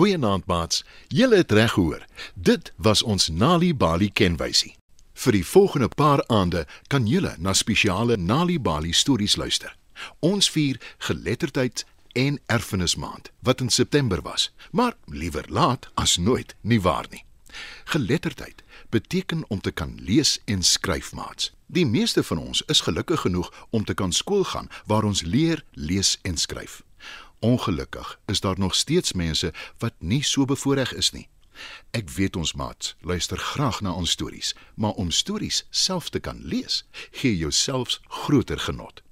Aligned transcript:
Goeienaand 0.00 0.46
maats. 0.46 0.84
Julle 1.08 1.36
het 1.36 1.52
reg 1.52 1.72
gehoor. 1.72 2.04
Dit 2.34 2.72
was 2.76 3.02
ons 3.02 3.28
Nali 3.28 3.74
Bali 3.74 4.08
kenwysie. 4.12 4.72
Vir 5.12 5.36
die 5.36 5.44
volgende 5.44 5.88
paar 5.92 6.22
aande 6.32 6.62
kan 6.88 7.04
julle 7.06 7.34
na 7.38 7.52
spesiale 7.52 8.16
Nali 8.16 8.56
Bali 8.60 8.94
stories 8.96 9.36
luister. 9.36 9.76
Ons 10.24 10.48
vier 10.50 10.80
geletterdheid 11.04 11.84
en 12.12 12.40
erfenismaand 12.46 13.28
wat 13.44 13.60
in 13.60 13.68
September 13.68 14.22
was, 14.24 14.48
maar 14.72 14.96
liewer 15.04 15.44
laat 15.48 15.90
as 15.94 16.16
nooit, 16.16 16.56
nie 16.60 16.80
waar 16.80 17.04
nie. 17.10 17.24
Geletterdheid 17.84 18.64
beteken 18.88 19.44
om 19.48 19.60
te 19.60 19.70
kan 19.70 19.98
lees 20.00 20.38
en 20.44 20.62
skryf 20.62 21.12
maats. 21.12 21.52
Die 21.66 21.86
meeste 21.86 22.24
van 22.24 22.38
ons 22.38 22.64
is 22.72 22.80
gelukkig 22.80 23.20
genoeg 23.20 23.52
om 23.70 23.84
te 23.84 23.94
kan 23.94 24.12
skool 24.12 24.44
gaan 24.44 24.72
waar 24.86 25.04
ons 25.04 25.22
leer 25.22 25.60
lees 25.72 26.18
en 26.22 26.40
skryf. 26.40 26.80
Ongelukkig 27.40 28.20
is 28.26 28.40
daar 28.40 28.58
nog 28.58 28.74
steeds 28.74 29.12
mense 29.12 29.52
wat 29.78 29.92
nie 29.98 30.24
so 30.24 30.44
bevoordeel 30.44 30.96
is 30.96 31.10
nie. 31.10 31.28
Ek 31.90 32.10
weet 32.10 32.36
ons 32.36 32.52
maats 32.52 32.96
luister 33.00 33.38
graag 33.38 33.80
na 33.80 33.92
ons 33.92 34.10
stories, 34.10 34.54
maar 34.74 34.92
om 34.92 35.10
stories 35.10 35.66
self 35.70 36.08
te 36.08 36.20
kan 36.20 36.40
lees, 36.44 36.84
gee 37.10 37.36
jou 37.36 37.52
selfs 37.52 38.00
groter 38.08 38.58
genot. 38.58 39.02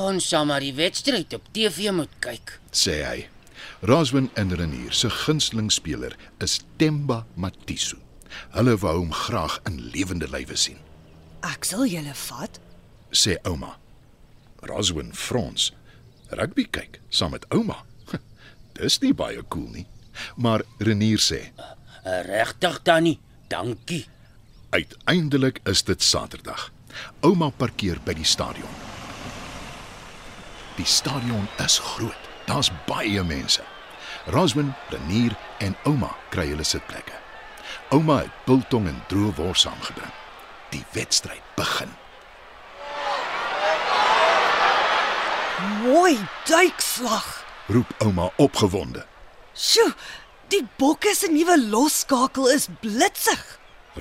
Ons 0.07 0.29
sal 0.29 0.47
maar 0.47 0.61
die 0.63 0.75
wedstryd 0.77 1.33
op 1.35 1.47
TV 1.53 1.91
moet 1.93 2.13
kyk. 2.21 2.59
sê 2.73 3.03
hy. 3.05 3.27
Roswin 3.83 4.31
en 4.35 4.53
Renier 4.57 4.93
se 4.93 5.11
gunsteling 5.11 5.71
speler 5.73 6.17
is 6.41 6.61
Temba 6.79 7.25
Matiso. 7.35 7.97
Hulle 8.55 8.77
wou 8.81 8.99
hom 8.99 9.13
graag 9.13 9.59
in 9.67 9.81
lewende 9.93 10.29
lywe 10.29 10.57
sien, 10.57 10.79
Ek 11.47 11.65
sal 11.65 11.87
julle 11.87 12.15
vat. 12.15 12.59
sê 13.13 13.37
ouma. 13.45 13.77
Roswin 14.63 15.13
frons. 15.15 15.73
Rugby 16.31 16.65
kyk 16.71 17.01
saam 17.11 17.31
met 17.31 17.45
ouma. 17.55 17.85
Dis 18.75 19.01
nie 19.01 19.13
baie 19.15 19.43
cool 19.49 19.69
nie. 19.73 19.87
Maar 20.37 20.63
Renier 20.79 21.19
sê, 21.21 21.51
Regtig 22.05 22.81
tannie, 22.83 23.19
dankie. 23.49 24.07
uiteindelik 24.73 25.61
is 25.67 25.83
dit 25.83 26.03
Saterdag. 26.03 26.71
Ouma 27.23 27.51
parkeer 27.51 27.99
by 28.05 28.13
die 28.15 28.25
stadion. 28.25 28.69
Die 30.77 30.85
stadion 30.85 31.49
is 31.65 31.79
groot. 31.79 32.23
Daar's 32.45 32.71
baie 32.87 33.23
mense. 33.25 33.63
Roswin, 34.27 34.75
Renier 34.89 35.37
en 35.59 35.77
ouma 35.85 36.11
kry 36.31 36.49
hulle 36.51 36.65
sitplekke. 36.65 37.15
Ouma 37.95 38.19
het 38.25 38.35
biltong 38.45 38.89
en 38.91 38.99
droë 39.09 39.33
wors 39.39 39.65
saamgebring. 39.65 40.13
Die 40.75 40.85
wedstryd 40.93 41.43
begin. 41.57 41.93
Mooi 45.83 46.19
duikslag. 46.45 47.29
Roep 47.73 47.95
ouma 48.05 48.29
opgewonde. 48.37 49.07
Sjoe, 49.57 49.95
die 50.53 50.67
bokke 50.77 51.15
se 51.17 51.31
nuwe 51.33 51.57
losskakel 51.71 52.51
is 52.53 52.69
blitsig. 52.83 53.45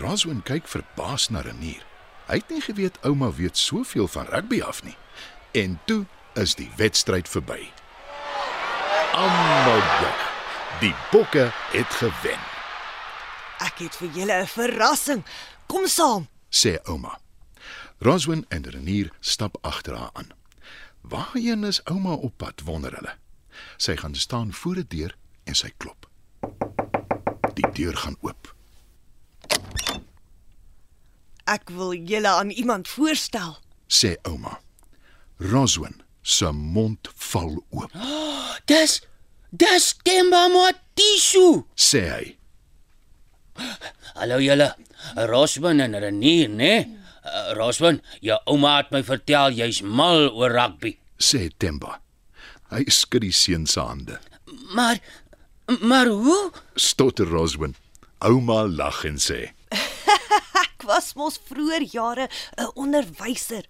Roswin 0.01 0.43
kyk 0.43 0.67
verbaas 0.67 1.29
na 1.31 1.45
Renier. 1.45 1.85
Hy 2.27 2.41
het 2.41 2.51
nie 2.51 2.61
geweet 2.65 2.99
ouma 3.07 3.31
weet 3.37 3.57
soveel 3.57 4.09
van 4.11 4.27
rugby 4.33 4.59
af 4.65 4.83
nie. 4.83 4.97
En 5.55 5.79
toe 5.85 6.03
is 6.35 6.55
die 6.55 6.69
wedstryd 6.77 7.29
verby. 7.29 7.61
Almal 9.15 9.79
juig. 10.01 10.23
Die 10.79 10.93
bokke 11.11 11.51
het 11.71 11.93
gewen, 12.01 12.39
Ek 13.63 13.77
het 13.79 13.95
vir 13.95 14.09
julle 14.11 14.41
'n 14.43 14.47
verrassing. 14.47 15.23
Kom 15.67 15.87
saam. 15.87 16.27
sê 16.49 16.77
ouma. 16.83 17.19
Roswin 17.99 18.45
en 18.49 18.63
Renier 18.69 19.11
stap 19.19 19.57
agter 19.61 19.95
haar 19.95 20.09
aan. 20.13 20.29
Waarheen 21.01 21.63
is 21.63 21.83
ouma 21.85 22.13
op 22.13 22.33
pad, 22.37 22.61
wonder 22.65 22.91
hulle. 22.95 23.13
Sy 23.77 23.95
gaan 23.95 24.15
staan 24.15 24.53
voor 24.53 24.75
'n 24.75 24.85
deur 24.87 25.15
en 25.43 25.55
sy 25.55 25.71
klop. 25.77 26.09
Die 27.53 27.71
deur 27.71 27.97
gaan 27.97 28.17
oop. 28.21 28.55
Ek 31.45 31.69
wil 31.69 31.93
julle 31.93 32.27
aan 32.27 32.49
iemand 32.49 32.87
voorstel. 32.87 33.57
sê 33.87 34.15
ouma. 34.23 34.59
Roswin 35.37 36.01
se 36.25 36.49
mond 36.51 37.09
val 37.31 37.53
oop, 37.71 37.91
Dis 38.69 39.01
dis 39.53 39.91
Temba 40.03 40.47
Motishu. 40.49 41.65
sê 41.77 42.01
hy. 42.09 42.25
Hallo 44.15 44.39
julle. 44.43 44.71
Rosman 45.29 45.79
en 45.85 45.93
Renier, 46.01 46.49
né? 46.49 46.73
Uh, 47.25 47.53
Rosman, 47.57 48.01
jou 48.25 48.37
ouma 48.49 48.77
het 48.79 48.89
my 48.93 49.01
vertel 49.05 49.53
jy's 49.55 49.81
mal 49.85 50.27
oor 50.33 50.51
rugby. 50.55 50.95
sê 51.21 51.49
Temba. 51.61 51.99
Hy 52.73 52.83
skud 52.89 53.21
die 53.23 53.31
seun 53.35 53.67
se 53.69 53.79
hande. 53.79 54.17
Maar 54.73 54.99
maar 55.81 56.07
hoe? 56.09 56.51
Stotter 56.75 57.25
Roswin. 57.29 57.75
Ouma 58.25 58.63
lag 58.67 59.03
en 59.05 59.17
sê: 59.21 59.51
Ek 60.63 60.83
was 60.85 61.13
mos 61.15 61.37
vroeër 61.49 61.85
jare 61.93 62.27
'n 62.57 62.69
onderwyser. 62.75 63.65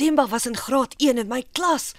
Temba 0.00 0.26
was 0.30 0.46
in 0.46 0.56
graad 0.56 0.94
1 0.98 1.18
in 1.18 1.28
my 1.28 1.44
klas. 1.52 1.92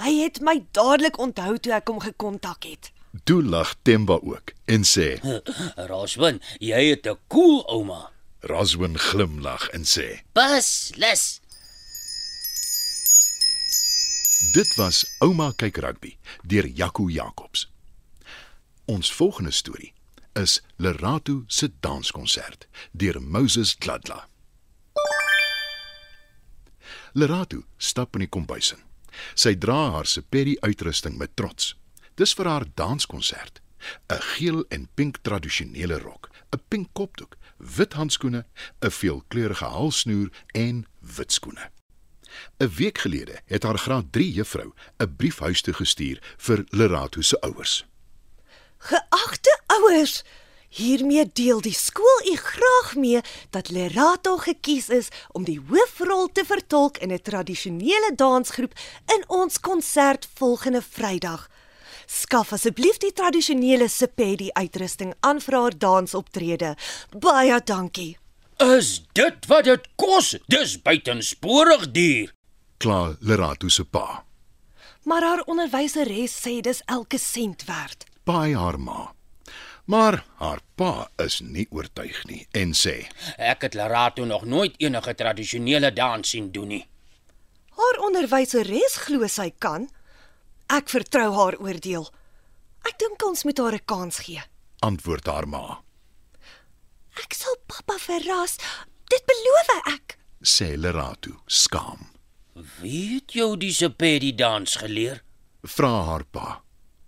Hy 0.00 0.12
het 0.22 0.40
my 0.40 0.62
dadelik 0.72 1.18
onthou 1.20 1.58
toe 1.60 1.74
ek 1.76 1.90
hom 1.92 1.98
gekontak 2.00 2.64
het. 2.64 2.88
"Toe 3.28 3.42
lag 3.42 3.74
Temba 3.84 4.16
ook 4.16 4.54
en 4.64 4.82
sê: 4.88 5.20
Rosman, 5.90 6.40
jy 6.58 6.80
het 6.88 7.04
'n 7.06 7.18
cool 7.28 7.60
ouma. 7.68 8.10
Roswin 8.40 8.96
glimlag 8.98 9.68
en 9.76 9.84
sê: 9.84 10.24
Beslis. 10.32 11.40
"Dit 14.52 14.74
was 14.76 15.04
Ouma 15.18 15.52
kyk 15.56 15.76
rugby 15.76 16.16
deur 16.42 16.66
Jaco 16.66 17.08
Jacobs." 17.08 17.68
Ons 18.84 19.12
volgende 19.12 19.50
storie 19.50 19.92
is 20.32 20.62
Lerato 20.76 21.44
se 21.46 21.68
danskonsert 21.80 22.66
deur 22.92 23.22
Moses 23.22 23.76
Gladla. 23.78 24.28
Lerato 27.14 27.62
stap 27.78 28.16
in 28.16 28.24
die 28.24 28.30
kombuis 28.30 28.72
in. 28.74 28.80
Sy 29.38 29.52
dra 29.54 29.90
haar 29.94 30.08
seperi 30.10 30.56
uitrusting 30.66 31.14
met 31.18 31.36
trots. 31.38 31.76
Dis 32.18 32.34
vir 32.34 32.50
haar 32.50 32.66
danskonsert. 32.74 33.60
'n 34.10 34.20
Geel 34.34 34.64
en 34.68 34.88
pink 34.94 35.20
tradisionele 35.22 35.98
rok, 35.98 36.30
'n 36.50 36.62
pink 36.68 36.88
kopdoek, 36.92 37.36
wit 37.76 37.92
handskoene, 37.92 38.44
'n 38.80 38.90
veelkleurige 38.90 39.64
halsnoer 39.64 40.30
en 40.52 40.86
wit 41.16 41.32
skoene. 41.32 41.70
'n 42.58 42.68
Week 42.68 42.98
gelede 42.98 43.42
het 43.46 43.62
haar 43.62 43.78
graad 43.78 44.12
3 44.12 44.32
juffrou 44.32 44.72
'n 44.98 45.16
brief 45.16 45.38
huis 45.38 45.62
toe 45.62 45.74
gestuur 45.74 46.18
vir 46.36 46.64
Lerato 46.68 47.20
se 47.20 47.40
ouers. 47.40 47.86
Geagte 48.78 49.60
ouers, 49.66 50.24
hiermee 50.74 51.24
deel 51.32 51.60
die 51.60 51.74
skool 51.74 52.20
u 52.32 52.36
graag 52.36 52.94
mee 52.94 53.20
dat 53.50 53.70
Lerato 53.70 54.36
gekies 54.36 54.88
is 54.88 55.08
om 55.32 55.44
die 55.44 55.60
hoofrol 55.68 56.28
te 56.32 56.44
vertolk 56.44 56.98
in 56.98 57.12
'n 57.12 57.22
tradisionele 57.22 58.12
dansgroep 58.16 58.72
in 59.14 59.24
ons 59.26 59.60
konsert 59.60 60.28
volgende 60.34 60.82
Vrydag. 60.82 61.48
Skaf 62.06 62.52
asseblief 62.52 62.96
die 62.96 63.12
tradisionele 63.12 63.88
Sepedi 63.88 64.50
uitrusting 64.52 65.14
aan 65.20 65.40
vir 65.40 65.54
haar 65.54 65.78
dansoptrede. 65.78 66.76
Baie 67.18 67.60
dankie. 67.64 68.18
Is 68.58 69.02
dit 69.12 69.46
wat 69.46 69.64
dit 69.64 69.88
kos? 69.96 70.36
Dis 70.46 70.82
buitensporig 70.82 71.90
duur. 71.90 72.32
Kla 72.76 73.16
Lerato 73.20 73.68
se 73.68 73.84
pa. 73.84 74.24
Maar 75.04 75.22
haar 75.22 75.42
onderwyseres 75.46 76.32
sê 76.46 76.60
dis 76.60 76.82
elke 76.86 77.18
sent 77.18 77.64
werd. 77.64 78.04
Baie 78.24 78.56
haar 78.56 78.78
ma. 78.80 79.14
Maar 79.84 80.24
haar 80.40 80.60
pa 80.74 81.08
is 81.20 81.40
nie 81.44 81.66
oortuig 81.70 82.24
nie 82.24 82.46
en 82.56 82.72
sê: 82.72 83.06
Ek 83.36 83.62
het 83.66 83.74
Larato 83.74 84.24
nog 84.24 84.44
nooit 84.44 84.74
enige 84.80 85.14
tradisionele 85.14 85.92
dans 85.92 86.28
sien 86.28 86.50
doen 86.52 86.68
nie. 86.68 86.86
Haar 87.76 87.98
onderwyseres 88.06 88.96
glo 89.04 89.26
sy 89.28 89.50
kan. 89.58 89.88
Ek 90.72 90.88
vertrou 90.88 91.32
haar 91.34 91.56
oordeel. 91.60 92.08
Ek 92.88 92.96
dink 92.98 93.22
ons 93.26 93.44
moet 93.44 93.58
haar 93.58 93.74
'n 93.74 93.84
kans 93.84 94.18
gee. 94.18 94.42
antwoord 94.80 95.26
haar 95.26 95.48
ma. 95.48 95.80
Ek 97.22 97.32
sal 97.34 97.56
pappa 97.66 97.96
verras. 97.98 98.56
Dit 99.08 99.22
beloof 99.26 99.68
ek. 99.94 100.18
Sê 100.42 100.76
Lerato 100.76 101.40
skaam. 101.46 102.10
Wie 102.80 103.14
het 103.14 103.32
jou 103.32 103.56
die 103.56 103.72
sepedi 103.72 104.34
dans 104.34 104.76
geleer? 104.76 105.22
Vra 105.62 106.02
haar 106.04 106.24
pa. 106.24 106.62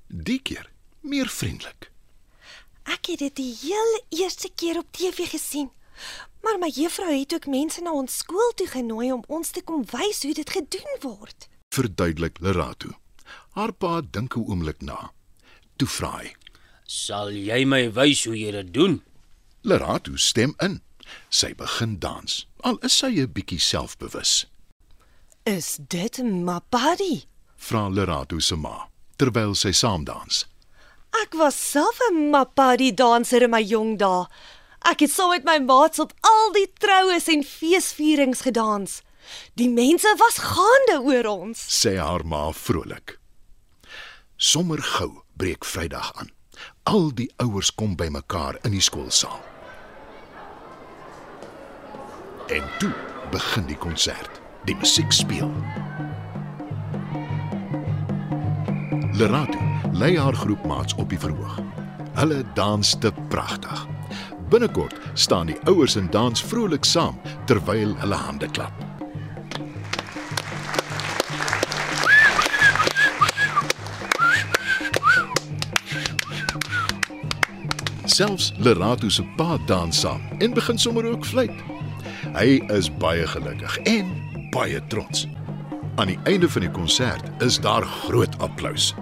Die 0.08 0.38
keer 0.42 0.70
meer 1.00 1.28
vriendelik. 1.28 1.90
Ek 2.86 3.10
het 3.10 3.18
dit 3.18 3.36
die 3.36 3.52
heel 3.62 3.92
eerste 4.14 4.50
keer 4.54 4.78
op 4.78 4.92
TV 4.94 5.26
gesien. 5.30 5.70
Maar 6.42 6.58
my 6.62 6.68
juffrou 6.70 7.10
het 7.10 7.34
ook 7.34 7.46
mense 7.50 7.82
na 7.82 7.92
ons 7.92 8.18
skool 8.22 8.52
toe 8.54 8.66
genooi 8.70 9.10
om 9.12 9.24
ons 9.26 9.50
te 9.50 9.62
kom 9.62 9.82
wys 9.90 10.22
hoe 10.22 10.34
dit 10.34 10.50
gedoen 10.50 10.98
word. 11.02 11.48
Verduidelik 11.74 12.38
Lerato. 12.40 12.94
Haar 13.58 13.72
pa 13.72 14.00
dink 14.00 14.36
'n 14.36 14.46
oomblik 14.46 14.80
na. 14.80 15.12
Toe 15.76 15.88
vra 15.88 16.10
hy: 16.18 16.34
Sal 16.86 17.30
jy 17.30 17.64
my 17.64 17.92
wys 17.92 18.24
hoe 18.24 18.38
jy 18.38 18.50
dit 18.50 18.74
doen? 18.74 19.02
Lerato 19.62 20.16
stem 20.16 20.54
in. 20.58 20.82
Sy 21.28 21.54
begin 21.54 21.98
dans. 21.98 22.46
Al 22.60 22.78
is 22.78 22.96
sy 22.96 23.06
'n 23.06 23.32
bietjie 23.32 23.60
selfbewus. 23.60 24.46
Is 25.42 25.78
dit 25.88 26.22
Mapadi? 26.22 27.24
Vra 27.56 27.88
Lerato 27.88 28.38
se 28.38 28.56
ma 28.56 28.88
terwyl 29.16 29.54
sy 29.54 29.72
saam 29.72 30.04
dans. 30.04 30.44
Ek 31.22 31.34
was 31.34 31.56
self 31.70 31.98
'n 32.10 32.30
Mapadi 32.30 32.92
danser 32.94 33.42
in 33.42 33.50
my 33.50 33.62
jong 33.62 33.96
dae. 33.98 34.26
Ek 34.84 35.00
het 35.00 35.10
saam 35.10 35.30
met 35.30 35.44
my 35.44 35.58
maats 35.58 35.98
op 35.98 36.12
al 36.20 36.52
die 36.52 36.72
troues 36.78 37.28
en 37.28 37.42
feesvierings 37.42 38.40
gedans. 38.40 39.02
Die 39.54 39.68
mense 39.68 40.14
was 40.18 40.38
gaande 40.38 41.00
oor 41.02 41.26
ons. 41.26 41.58
sê 41.80 41.96
haar 41.98 42.24
ma 42.24 42.52
vrolik. 42.52 43.18
Sommer 44.36 44.82
gou 44.82 45.22
breek 45.36 45.64
Vrydag 45.64 46.12
aan. 46.14 46.30
Al 46.82 47.14
die 47.14 47.32
ouers 47.36 47.74
kom 47.74 47.96
bymekaar 47.96 48.58
in 48.62 48.70
die 48.70 48.80
skoolsaal. 48.80 49.40
En 52.46 52.62
toe 52.78 52.94
begin 53.30 53.66
die 53.66 53.76
konsert. 53.78 54.40
Die 54.64 54.76
musiek 54.76 55.12
speel. 55.12 55.50
Lerato 59.12 59.75
lei 59.98 60.18
haar 60.18 60.34
groepmaats 60.34 60.94
op 60.94 61.08
die 61.08 61.18
verhoog. 61.18 61.60
Hulle 62.14 62.44
dans 62.54 62.98
te 62.98 63.12
pragtig. 63.28 63.86
Binnekort 64.48 64.94
staan 65.12 65.46
die 65.46 65.56
ouers 65.64 65.96
en 65.96 66.10
dans 66.10 66.42
vrolik 66.44 66.84
saam 66.84 67.16
terwyl 67.44 67.96
hulle 67.98 68.14
hande 68.14 68.50
klap. 68.50 68.72
Selfs 78.04 78.52
Lerato 78.56 79.08
se 79.08 79.24
pa 79.36 79.58
dans 79.66 80.00
saam 80.00 80.20
en 80.38 80.54
begin 80.54 80.78
sommer 80.78 81.04
ook 81.04 81.24
fluit. 81.24 81.64
Hy 82.36 82.60
is 82.72 82.92
baie 83.00 83.26
gelukkig 83.26 83.80
en 83.88 84.12
baie 84.52 84.80
trots. 84.92 85.26
Aan 85.96 86.12
die 86.12 86.20
einde 86.24 86.48
van 86.48 86.64
die 86.64 86.70
konsert 86.70 87.44
is 87.44 87.60
daar 87.60 87.84
groot 87.84 88.38
applous. 88.38 88.94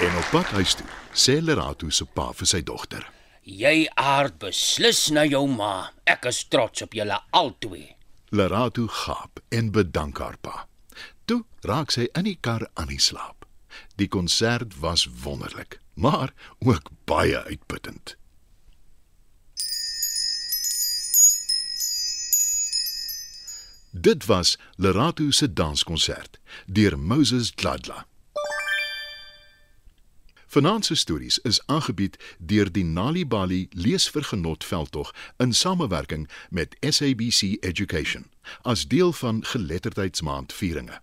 En 0.00 0.16
op 0.16 0.28
pad 0.30 0.46
huis 0.56 0.74
toe, 0.74 0.86
sê 1.12 1.34
Lerato 1.44 1.90
se 1.92 2.06
pa 2.08 2.30
vir 2.32 2.48
sy 2.48 2.62
dogter. 2.64 3.02
Jy 3.44 3.82
aard 4.00 4.38
beslis 4.40 5.10
na 5.12 5.26
jou 5.28 5.42
ma. 5.44 5.90
Ek 6.08 6.24
is 6.30 6.38
trots 6.48 6.86
op 6.86 6.96
julle 6.96 7.18
albei. 7.36 7.82
Lerato 8.32 8.86
gaap 8.88 9.42
en 9.52 9.68
bedank 9.76 10.22
haar 10.24 10.38
pa. 10.40 10.64
Toe 11.28 11.42
raak 11.68 11.92
sy 11.92 12.08
in 12.16 12.30
die 12.30 12.38
kar 12.40 12.64
aan 12.80 12.88
die 12.88 13.00
slaap. 13.10 13.44
Die 14.00 14.08
konsert 14.08 14.78
was 14.80 15.04
wonderlik, 15.04 15.82
maar 16.00 16.32
ook 16.64 16.88
baie 17.04 17.44
uitputtend. 17.52 18.16
Dit 23.92 24.24
was 24.32 24.56
Lerato 24.80 25.28
se 25.30 25.52
danskonsert 25.52 26.40
deur 26.64 26.96
Moses 26.96 27.52
Gladla. 27.54 28.06
Se 30.52 30.94
stories 30.94 31.38
is 31.38 31.66
aangebied 31.66 32.16
deur 32.38 32.72
die 32.72 32.84
Nali 32.84 33.26
Bali 33.26 33.68
leesvergenot 33.70 34.64
veldtog 34.64 35.14
in 35.36 35.52
samewerking 35.52 36.28
met 36.48 36.76
SABC 36.80 37.56
Education 37.60 38.26
as 38.62 38.88
deel 38.88 39.12
van 39.12 39.44
geletterdheidsmaand 39.44 40.52
vieringe. 40.52 41.00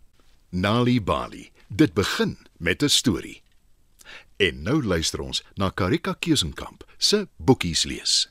Nali 0.50 1.02
Bali, 1.02 1.52
dit 1.68 1.94
begin 1.94 2.38
met 2.58 2.84
'n 2.84 2.90
storie. 2.90 3.42
En 4.36 4.62
nou 4.62 4.84
luister 4.84 5.20
ons 5.20 5.44
na 5.54 5.70
Karika 5.70 6.14
Keusenkamp 6.20 6.86
se 6.98 7.28
boekies 7.36 7.84
lees. 7.84 8.30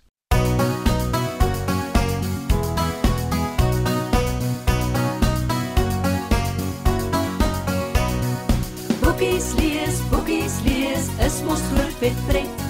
Is 11.25 11.43
mos 11.43 11.61
groot 11.73 11.97
vet 12.01 12.19
pret. 12.29 12.65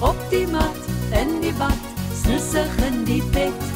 Op 0.00 0.18
die 0.30 0.46
mat, 0.46 0.78
in 1.10 1.40
die 1.40 1.52
bad, 1.58 1.78
snusig 2.22 2.76
in 2.86 3.04
die 3.04 3.22
bed. 3.34 3.70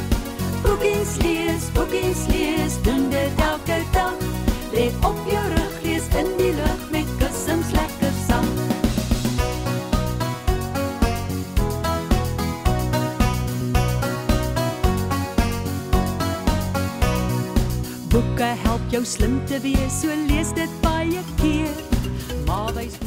Boekies 0.62 1.16
lees, 1.22 1.70
boekies 1.74 2.26
lees, 2.30 2.80
doen 2.82 3.10
dit 3.10 3.42
elke 3.42 3.82
dag. 3.92 4.18
Lê 4.72 4.90
op 5.06 5.18
jou 5.30 5.44
rug, 5.54 5.74
lees 5.82 6.06
in 6.18 6.32
die 6.38 6.52
lug 6.54 6.82
met 6.90 7.12
kussings 7.18 7.70
lekker 7.70 8.14
sag. 8.26 8.48
Boeke 18.08 18.50
help 18.64 18.90
jou 18.90 19.04
slim 19.04 19.38
te 19.46 19.60
wees, 19.60 20.00
so 20.00 20.10
lees 20.26 20.52
dit 20.54 20.80
baie 20.82 21.22
keer. 21.40 21.74
Maar 22.46 22.74
wys 22.74 22.98